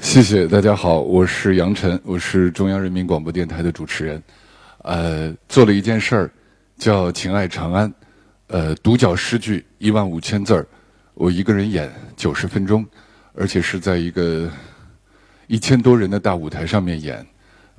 [0.00, 4.22] 谢谢大家好，我是杨晨，我是中央人民广播电台的主持人。
[4.84, 6.30] 呃，做了一件事儿，
[6.78, 7.90] 叫《情爱长安》，
[8.46, 10.64] 呃，独角诗句一万五千字儿，
[11.14, 12.86] 我一个人演九十分钟，
[13.34, 14.48] 而且是在一个
[15.48, 17.26] 一千多人的大舞台上面演，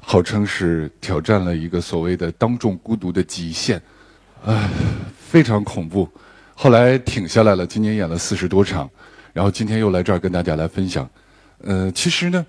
[0.02, 3.82] 号称是挑战了一个所谓的当众孤独的极限，
[4.44, 4.70] 唉，
[5.18, 6.08] 非常恐怖。
[6.54, 8.90] 后来挺下来了，今年演了四十多场，
[9.32, 11.10] 然后今天又来这儿跟大家来分享。
[11.62, 12.46] 呃，其实呢，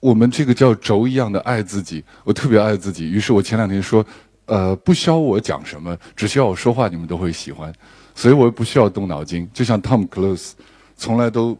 [0.00, 3.10] 我们这个叫轴一样的爱自己，我特别爱自己。
[3.10, 4.04] 于是我前两天说，
[4.46, 7.72] 呃，不需要我讲什么，只需要我说话，你们都会喜欢。
[8.14, 10.52] 所以我不需要动脑筋，就像 Tom Cruise，
[10.96, 11.58] 从来都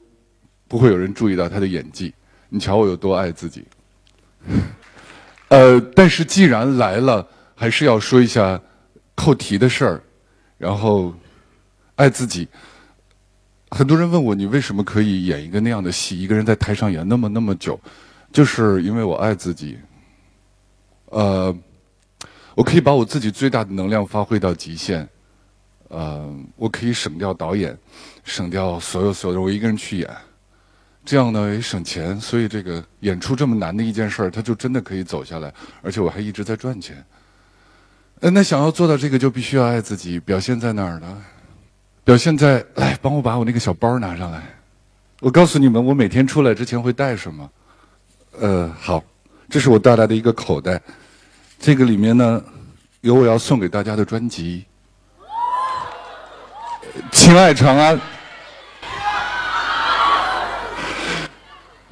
[0.69, 2.13] 不会有人注意到他的演技。
[2.49, 3.65] 你瞧我有多爱自己。
[5.49, 8.61] 呃，但是既然来了，还是要说一下
[9.15, 10.03] 扣题的事儿，
[10.59, 11.15] 然后
[11.97, 12.47] 爱自己。
[13.75, 16.21] 很多人问我，你为什么可以演一个那样的戏？
[16.21, 17.81] 一个人在台上演那么那么久，
[18.31, 19.79] 就是因为我爱自己。
[21.07, 21.57] 呃，
[22.55, 25.09] 我可以把我自己最大的能量发挥到极限。
[25.89, 27.77] 呃，我可以省掉导演，
[28.25, 30.11] 省掉所有所有的，我一个人去演，
[31.03, 32.21] 这样呢也省钱。
[32.21, 37.03] 所以这个演出这么难的一件事儿，它就真的可以走下来，而且我还一直在赚钱。
[38.21, 40.21] 呃，那想要做到这个，就必须要爱自己。
[40.21, 41.25] 表现在哪儿呢？
[42.05, 44.43] 表现在来帮我把我那个小包拿上来。
[45.21, 47.51] 我告诉你们，我每天出来之前会带什么？
[48.41, 49.03] 呃，好，
[49.49, 50.81] 这是我带来的一个口袋，
[51.61, 52.43] 这个里面呢
[53.03, 54.65] 有我要送给大家的专辑
[57.13, 57.97] 《情爱长安》。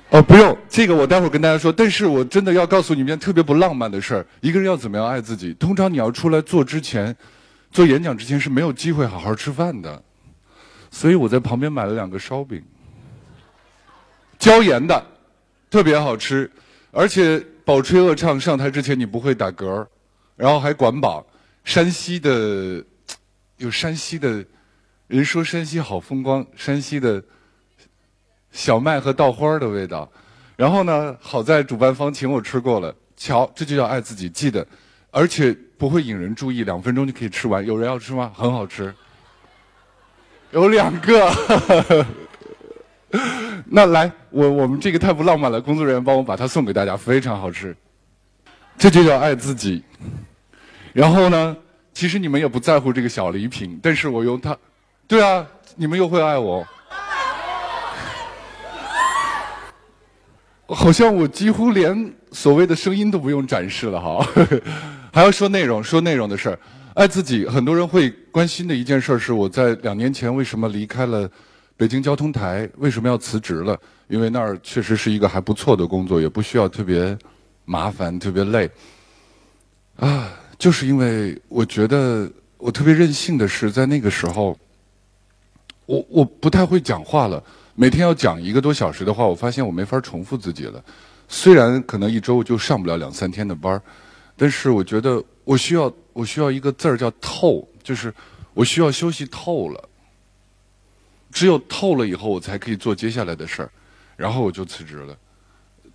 [0.08, 1.70] 哦，不用，这个我待会儿跟大家说。
[1.70, 5.54] 但是我真的要告诉你们一件特别不浪漫的事儿：一个人要怎么样爱自己？
[5.54, 7.16] 通常你要出来做之前。
[7.70, 10.02] 做演讲之前是没有机会好好吃饭的，
[10.90, 12.62] 所以我在旁边买了两个烧饼，
[14.38, 15.04] 椒盐的，
[15.70, 16.50] 特别好吃，
[16.90, 19.86] 而且饱吹饿唱上台之前你不会打嗝，
[20.36, 21.24] 然后还管饱。
[21.62, 22.82] 山西的
[23.58, 24.44] 有山西的
[25.06, 27.22] 人说山西好风光，山西的
[28.50, 30.10] 小麦和稻花的味道。
[30.56, 34.66] 然后呢，好在主办方请我吃过了，瞧，这就叫爱自己，记得，
[35.10, 35.56] 而且。
[35.80, 37.64] 不会引人注意，两分钟就可以吃完。
[37.64, 38.30] 有人要吃吗？
[38.36, 38.94] 很好吃，
[40.50, 42.06] 有两个。
[43.64, 45.58] 那来，我我们这个太不浪漫了。
[45.58, 47.74] 工作人员帮我把它送给大家，非常好吃。
[48.76, 49.82] 这就叫爱自己。
[50.92, 51.56] 然后呢，
[51.94, 54.54] 其实你们也不在乎这个小礼品，但是我用它，
[55.08, 56.62] 对啊，你们又会爱我。
[60.68, 64.26] 好像我几乎连所谓的声音都不用展示了哈。
[65.12, 66.58] 还要说内容，说内容的事儿。
[66.94, 71.28] 爱自己，很多人会关心的一件事儿是，我在两年前为什么离开了
[71.76, 72.68] 北京交通台？
[72.78, 73.78] 为什么要辞职了？
[74.08, 77.16] 因为那儿确实是一个还不错的工作，也不需要特别
[77.64, 78.68] 麻烦、特别累。
[79.96, 84.58] 啊，就是因为我觉得我特别任性的是，在那个时候，
[85.86, 87.42] 我我不太会讲话了。
[87.74, 90.82] 每天要讲一个多小时的话，我发现我没法重复自己了。
[91.28, 93.82] 虽然可能一周就上不了两三天的班儿。
[94.40, 98.10] 但是我觉得我需要我需要一个字儿叫透，就是
[98.54, 99.88] 我需要休息透了。
[101.30, 103.70] 只有透了以后，我才可以做接下来的事儿。
[104.16, 105.14] 然后我就辞职了。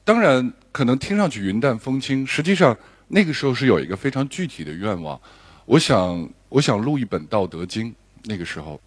[0.03, 5.19] 当然，可能听上去云淡风轻，实际上那个时候是有一个非常具体的愿望。
[5.66, 7.91] 我想，我想录一本《道德经》。
[8.25, 8.79] 那个时候，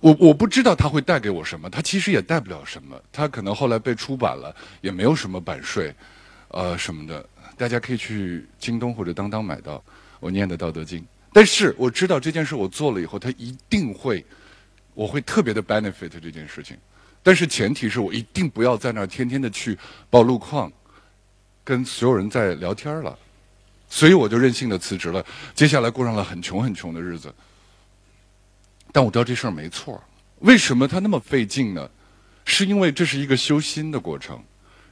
[0.00, 3.00] 我我不知道它会带给我什么，它其实也带不了什么。
[3.10, 5.94] 它可能后来被出版了，也没有什么版税，
[6.48, 7.26] 呃什么的。
[7.56, 9.82] 大家可以去京东或者当当买到
[10.18, 11.00] 我念的《道德经》，
[11.32, 14.24] 但是我知道这件事我做了以后，它一定会，
[14.94, 16.76] 我会特别的 benefit 这件事情。
[17.22, 19.78] 但是前提是我一定不要在那儿天天的去
[20.10, 20.72] 报路况，
[21.62, 23.16] 跟所有人在聊天了。
[23.88, 25.24] 所以我就任性的辞职了，
[25.54, 27.32] 接下来过上了很穷很穷的日子。
[28.90, 30.02] 但我知道这事儿没错，
[30.40, 31.88] 为什么它那么费劲呢？
[32.44, 34.42] 是因为这是一个修心的过程。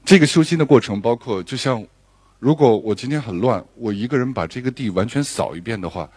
[0.04, 1.84] 这个修心的过程包括，就像。
[2.40, 6.10] 如果我今天很乱，我一个人把这个地完全扫一遍的话，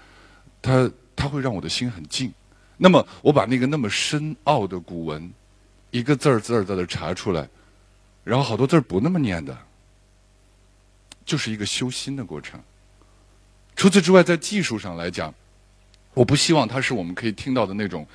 [0.62, 2.34] 它它会让我的心很静。
[2.78, 5.32] 那么我把那个那么深奥的古文，
[5.92, 7.48] 一个字儿字儿字的查出来，
[8.24, 9.56] 然后好多字儿不那么念的，
[11.26, 12.60] 就是一个修心的过程。
[13.76, 15.34] 除此之外，在技术上来讲，
[16.14, 18.08] 我不希望它是我们可以听到的那种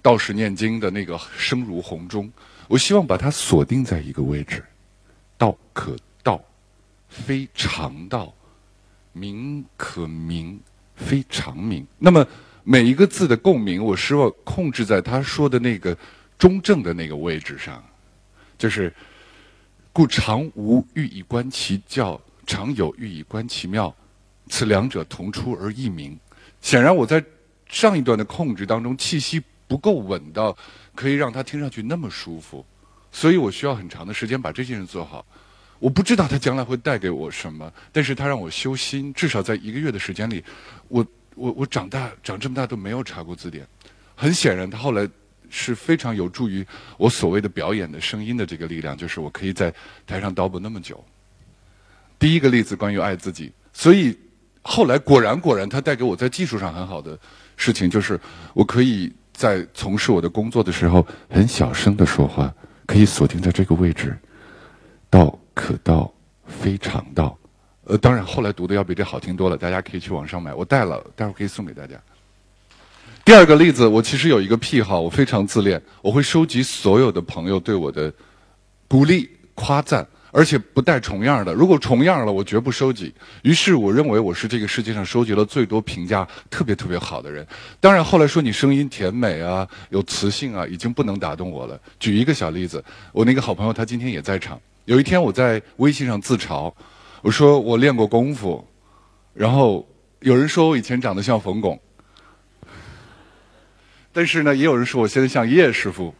[0.00, 2.30] 道士念经的那个声如洪钟。
[2.68, 4.64] 我希望把它锁定在一个位置，
[5.36, 5.96] 道可。
[7.08, 8.34] 非常道，
[9.12, 10.60] 名可名，
[10.94, 11.86] 非常名。
[11.98, 12.26] 那么
[12.64, 15.96] 每一个字的共鸣，我希望控制在他说的那个
[16.38, 17.82] 中正的那个位置上。
[18.58, 18.92] 就是
[19.92, 23.94] “故常无欲以观其教，常有欲以观其妙，
[24.48, 26.18] 此两者同出而异名。”
[26.62, 27.22] 显然，我在
[27.68, 30.56] 上一段的控制当中，气息不够稳到
[30.94, 32.64] 可以让它听上去那么舒服，
[33.12, 35.24] 所以我需要很长的时间把这件事做好。
[35.78, 39.12] 我不知道它将来会带给我什么，但是它让我修心。
[39.12, 40.42] 至少在一个月的时间里，
[40.88, 43.66] 我我我长大长这么大都没有查过字典。
[44.14, 45.06] 很显然，它后来
[45.50, 49.72] 是非常有助于我所谓的表演的声音的这个力量，就是我可以在
[50.06, 51.04] 台上叨不那么久。
[52.18, 54.18] 第一个例子关于爱自己，所以
[54.62, 57.18] 后来果然果然，它带给我在技术上很好的
[57.56, 58.18] 事情，就是
[58.54, 62.50] 我可以在从事我的工作的时候很小声的说话，
[62.86, 64.16] 可以锁定在这个位置，
[65.10, 65.38] 到。
[65.56, 66.12] 可道
[66.46, 67.36] 非常道，
[67.84, 71.94] 呃，当然后来读的要比这好听多了，大家可以去网上买，我带了，待会儿可以送给大家。
[73.24, 78.12] 第二个例子，我其实有一个癖好，我非常自恋，我会收集所有的朋友对我的
[78.86, 81.54] 鼓励、夸赞，而且不带重样的。
[81.54, 83.12] 如果重样了，我绝不收集。
[83.42, 87.44] 于是我认为我是这个世界上收集了最多评价特别特别好的人。
[87.80, 91.80] 当然后来说你声音甜美啊，有磁性啊，已经不能打动我了。
[91.98, 94.60] 举一个小例子，我那个好朋友他今天也在场。
[94.86, 96.72] 有一天，我在微信上自嘲，
[97.20, 98.66] 我说我练过功夫，
[99.34, 99.86] 然后
[100.20, 101.78] 有人说我以前长得像冯巩，
[104.12, 106.14] 但是呢，也有人说我现在像叶师傅。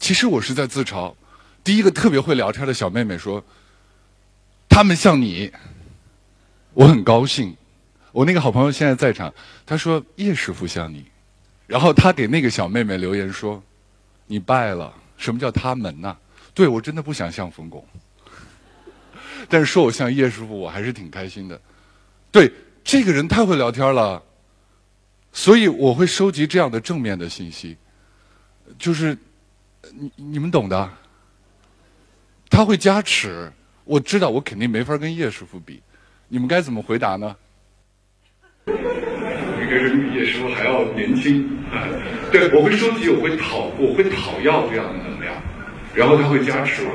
[0.00, 1.14] 其实我是在自嘲。
[1.62, 3.44] 第一个特别会聊天的小妹妹说，
[4.68, 5.52] 他们像你，
[6.72, 7.56] 我很高兴。
[8.10, 9.32] 我那个好朋友现在在场，
[9.64, 11.04] 他说叶师傅像你，
[11.68, 13.62] 然后他给那个小妹妹留言说，
[14.26, 14.92] 你败了。
[15.16, 16.16] 什么叫他们呢？
[16.60, 17.82] 对，我真的不想像冯巩，
[19.48, 21.58] 但是说我像叶师傅，我还是挺开心的。
[22.30, 22.52] 对，
[22.84, 24.22] 这个人太会聊天了，
[25.32, 27.78] 所以我会收集这样的正面的信息，
[28.78, 29.16] 就是
[29.90, 30.90] 你你们懂的。
[32.50, 33.50] 他会加持，
[33.84, 35.80] 我知道我肯定没法跟叶师傅比，
[36.28, 37.34] 你们该怎么回答呢？
[38.66, 41.56] 应该是比叶师傅还要年轻。
[42.30, 45.09] 对，我会收集，我会讨，我会讨要这样的。
[45.92, 46.92] 然后他会加持我，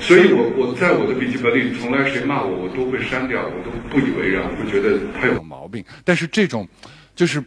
[0.00, 5.84] 所以我我在我的笔记本里，从来谁骂我，我都会删掉，我都不以为然，我觉得他有毛病。
[6.04, 6.68] 但是这种，
[7.14, 7.42] 就是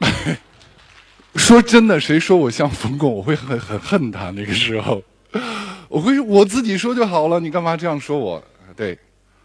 [1.36, 4.30] 说真的，谁说我像冯巩，我会很很恨他。
[4.30, 5.00] 那个时候，
[5.88, 8.42] 我会我自己说就好了，你干嘛这样说我？
[8.76, 8.98] 对，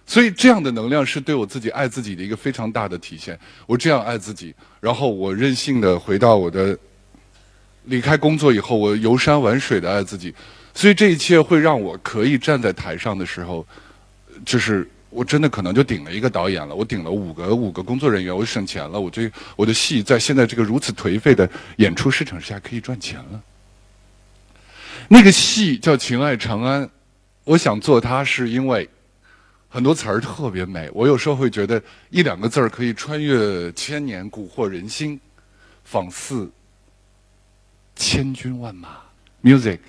[0.07, 3.39] 所以这样的能量是对我自己爱自己的一个非常大的体现。
[3.67, 6.75] 我这样爱自己，然后我任性的回到我的。
[7.85, 10.33] 离开工作以后，我游山玩水的爱自己，
[10.73, 13.65] 所以这一切会让我可以站在台上的时候，
[14.45, 23.41] 就是我真的可能就顶了一个导演了，我顶了五个五个工作人员，我省钱了，我这我的戏在现在这个如此颓废的演出市场下可以赚钱了。
[25.07, 26.83] 那个戏叫《情爱长安》，
[27.43, 28.89] 我想做它是因为
[29.69, 35.19] 很多词儿特别美，我有时候会觉得一两个字儿可以穿越千年，蛊惑人心，
[35.83, 36.49] 仿似。
[37.95, 38.89] 千军万马
[39.41, 39.79] ，music。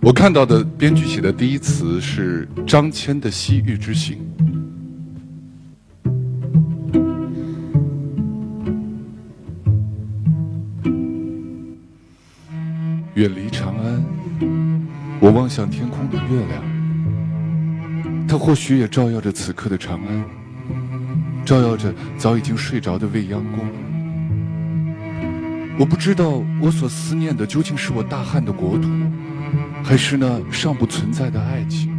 [0.00, 4.18] 我看到的编剧写的第一词是张骞的西域之行。
[13.14, 14.04] 远离长安，
[15.20, 20.24] 我望向天空的月亮，它或许也照耀着此刻的长安，
[21.44, 23.60] 照耀着早已经睡着的未央宫。
[25.78, 28.88] 我不知道我所思念的究竟是我大汉的国土，
[29.82, 31.92] 还是那尚不存在的爱情？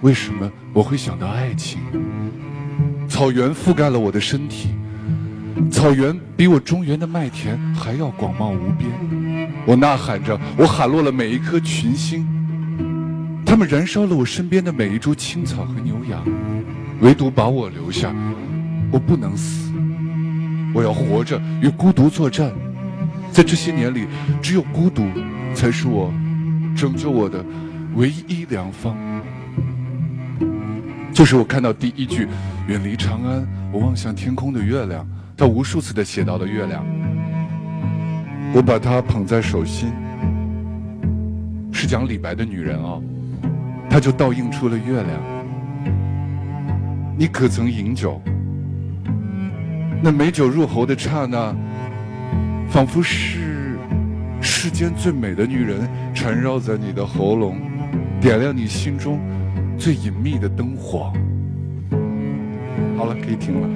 [0.00, 1.78] 为什么我会想到爱情？
[3.08, 4.70] 草原覆盖了我的身体，
[5.70, 8.90] 草原比我中原的麦田还要广袤无边。
[9.66, 12.26] 我呐喊着，我喊落了每一颗群星，
[13.44, 16.24] 它们燃烧了我身边的每一株青草和牛羊，
[17.00, 18.14] 唯独把我留下。
[18.92, 19.70] 我不能死。
[20.74, 22.50] 我要活着与孤独作战，
[23.30, 24.06] 在这些年里，
[24.42, 25.04] 只有孤独
[25.54, 26.12] 才是我
[26.76, 27.44] 拯救我的
[27.94, 28.96] 唯一良方。
[31.12, 32.26] 就是我看到第一句
[32.66, 36.84] “远离长安，我望向天空的月亮”，他无数次的写到了月亮，
[38.52, 39.92] 我把它捧在手心，
[41.72, 43.00] 是讲李白的女人哦，
[43.88, 45.39] 她就倒映出了月亮。
[47.20, 48.18] 你可曾饮酒？
[50.02, 51.54] 那美酒入喉的刹那，
[52.70, 53.78] 仿佛是
[54.40, 57.60] 世间最美的女人缠绕在你的喉咙，
[58.22, 59.20] 点亮你心中
[59.78, 61.12] 最隐秘的灯火。
[62.96, 63.68] 好了，可以停了。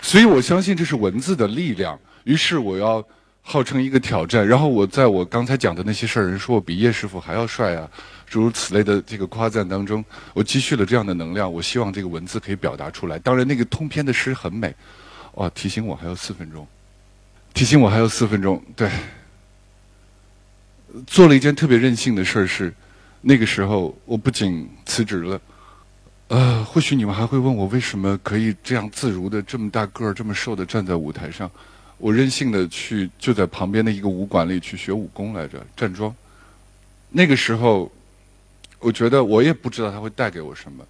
[0.00, 2.00] 所以我相信这是文字的力量。
[2.24, 3.06] 于是我要
[3.42, 7.88] 号称一个挑战，然后我在我刚才讲的那些事儿，人说我比叶师傅还要帅啊，
[8.26, 10.04] 诸如此类的这个夸赞当中，
[10.34, 11.52] 我积蓄了这样的能量。
[11.52, 13.18] 我希望这个文字可以表达出来。
[13.18, 14.72] 当然，那个通篇的诗很美。
[15.34, 16.66] 哇，提醒我还有四分钟，
[17.54, 18.62] 提醒我还有四分钟。
[18.76, 18.90] 对，
[21.06, 22.72] 做了一件特别任性的事儿是，
[23.20, 25.40] 那个时候我不仅辞职了。
[26.28, 31.50] 呃，或许你们还会问我为什么可以这样自如的这么大个儿、这么瘦的站在舞台上？
[32.00, 36.12] 我任性的去就在旁边的一个武馆里去学武功来着，站桩。
[37.10, 37.92] 那个时候，
[38.78, 40.84] 我觉得我也不知道它会带给我什么，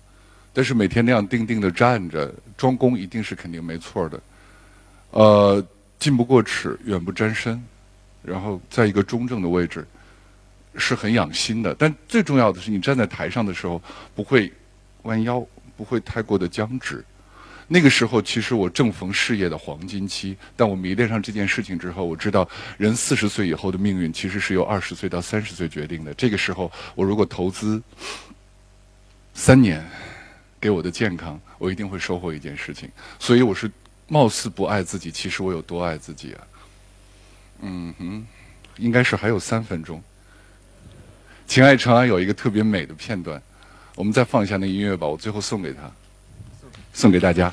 [0.52, 4.20] 但是每天那样定定的站着，装功一定是肯定没错的。
[5.10, 5.66] 呃，
[5.98, 7.62] 近不过尺，远不沾身，
[8.22, 9.86] 然后在一个中正的位置，
[10.76, 11.74] 是很养心的。
[11.74, 13.82] 但最重要的是，你站在台上的时候
[14.14, 14.50] 不会。
[15.04, 15.42] 弯腰
[15.78, 17.02] 不会太过的僵直。
[17.72, 20.36] 那个时候，其实我正逢事业的黄金期。
[20.56, 26.12] 但我迷恋上这件事情之后，我知道人四十岁以后的命运其实是由二十岁到三十岁决定的。
[26.14, 27.80] 这个时候，我如果投资
[29.34, 29.88] 三年
[30.60, 32.90] 给我的健康，我一定会收获一件事情。
[33.20, 33.70] 所以我是
[34.08, 36.40] 貌似不爱自己，其实我有多爱自己啊？
[37.60, 38.26] 嗯哼，
[38.78, 39.98] 应该是还有三分钟。
[41.46, 43.40] 《情爱长安》有一个特别美的片段。
[43.94, 45.90] 我们再放一下那音乐吧，我最后送给他，
[46.92, 47.52] 送给大家。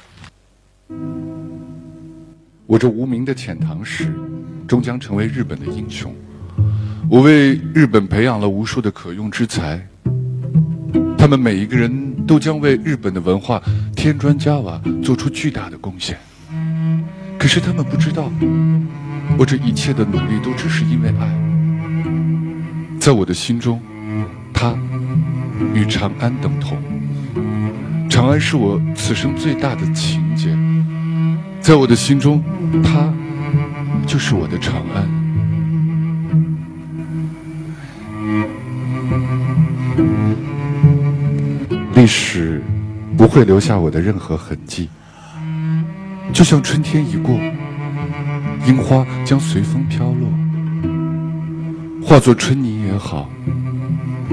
[2.65, 4.13] 我这无名的遣唐使，
[4.67, 6.13] 终将成为日本的英雄。
[7.09, 9.81] 我为日本培养了无数的可用之才，
[11.17, 13.61] 他们每一个人都将为日本的文化
[13.95, 16.17] 添砖加瓦，做出巨大的贡献。
[17.39, 18.29] 可是他们不知道，
[19.37, 23.81] 我这一切的努力都只是因为爱，在我的心中，
[24.53, 24.77] 他。
[25.73, 26.77] 与长安等同，
[28.17, 30.49] 长安是我此生最大的情结，
[31.61, 32.43] 在我的心中，
[32.83, 33.13] 它
[34.07, 35.07] 就是我的长安。
[41.93, 42.59] 历史
[43.15, 44.89] 不会留下我的任何痕迹，
[46.33, 47.39] 就像春天一过，
[48.65, 50.27] 樱花将随风飘落，
[52.03, 53.29] 化作春泥也好。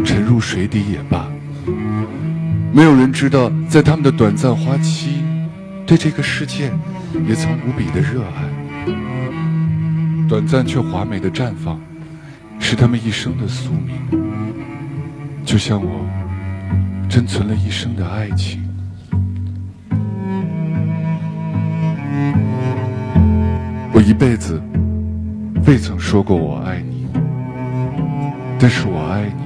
[0.07, 1.29] 沉入水底也罢，
[2.75, 5.23] 没有人知道，在他们的短暂花期，
[5.87, 6.73] 对这个世界
[7.25, 8.43] 也曾无比的热爱。
[10.29, 11.81] 短暂却华美的绽放，
[12.59, 13.95] 是他们一生的宿命。
[15.45, 16.05] 就像我，
[17.09, 18.61] 珍存了一生的爱情。
[23.93, 24.61] 我一辈子
[25.65, 27.07] 未曾说过我爱你，
[28.59, 29.44] 但是我爱你。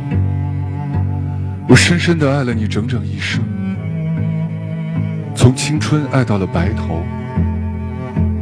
[1.68, 3.44] 我深深的爱了你整整一生，
[5.34, 7.02] 从青春爱到了白头，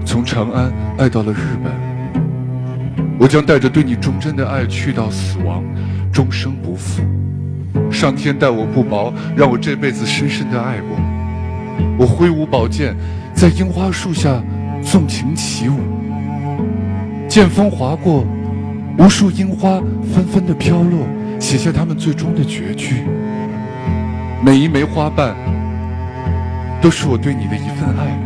[0.04, 1.72] 从长安爱到了日本。
[3.18, 5.64] 我将带着对你忠贞的爱去到死亡，
[6.12, 7.02] 终生不负。
[7.90, 10.96] 上天待我不薄，让我这辈子深深的爱过。
[11.98, 12.94] 我挥舞宝剑，
[13.34, 14.40] 在樱花树下
[14.82, 15.80] 纵情起舞，
[17.26, 18.24] 剑锋划过，
[18.98, 19.80] 无数樱花
[20.14, 21.08] 纷纷的飘落。
[21.46, 23.04] 写下他们最终的绝句，
[24.44, 25.32] 每一枚花瓣
[26.82, 28.18] 都是我对你的一份爱。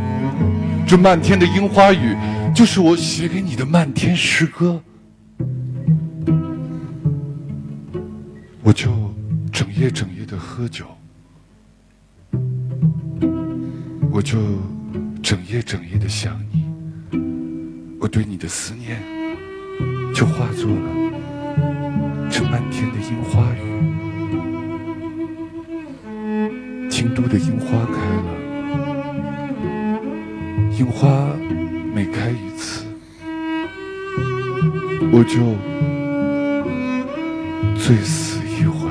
[0.87, 2.17] 这漫天的樱花雨，
[2.55, 4.81] 就是我写给你的漫天诗歌。
[8.63, 8.91] 我就
[9.53, 10.87] 整夜整夜的喝酒，
[14.11, 14.39] 我就
[15.23, 16.65] 整夜整夜的想你，
[18.01, 18.99] 我对你的思念
[20.15, 21.10] 就化作了。
[22.45, 23.59] 漫天的樱花雨，
[26.89, 28.29] 京都的樱花开了，
[30.79, 31.09] 樱花
[31.95, 32.87] 每开一次，
[35.13, 35.57] 我就
[37.79, 38.91] 醉死一回。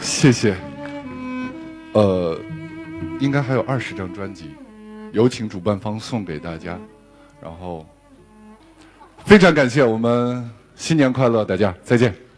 [0.00, 0.69] 谢谢。
[3.20, 4.50] 应该还有二十张专辑，
[5.12, 6.78] 有请主办方送给大家，
[7.40, 7.86] 然后
[9.24, 12.29] 非常感谢我们新年快乐，大家再见。